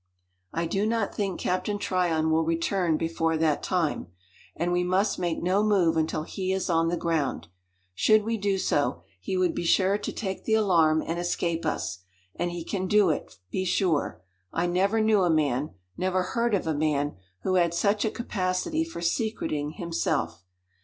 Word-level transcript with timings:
"I 0.51 0.65
do 0.65 0.87
not 0.87 1.13
think 1.13 1.39
Captain 1.39 1.77
Tryon 1.77 2.31
will 2.31 2.43
return 2.43 2.97
before 2.97 3.37
that 3.37 3.61
time; 3.61 4.07
and 4.55 4.71
we 4.71 4.83
must 4.83 5.19
make 5.19 5.43
no 5.43 5.61
move 5.63 5.95
until 5.95 6.23
he 6.23 6.51
is 6.51 6.71
on 6.71 6.87
the 6.87 6.97
ground. 6.97 7.49
Should 7.93 8.23
we 8.23 8.37
do 8.37 8.57
so, 8.57 9.03
he 9.19 9.37
would 9.37 9.53
be 9.53 9.63
sure 9.63 9.99
to 9.99 10.11
take 10.11 10.45
the 10.45 10.55
alarm 10.55 11.03
and 11.05 11.19
escape 11.19 11.67
us; 11.67 11.99
and 12.35 12.49
he 12.49 12.63
can 12.63 12.87
do 12.87 13.11
it, 13.11 13.37
be 13.51 13.63
sure. 13.63 14.19
I 14.51 14.65
never 14.65 15.01
knew 15.01 15.21
a 15.21 15.29
man 15.29 15.75
never 15.97 16.23
heard 16.23 16.55
of 16.55 16.65
a 16.65 16.73
man 16.73 17.15
who 17.43 17.53
had 17.53 17.71
such 17.75 18.03
a 18.03 18.09
capacity 18.09 18.83
for 18.83 19.01
secreting 19.01 19.73
himself. 19.73 20.43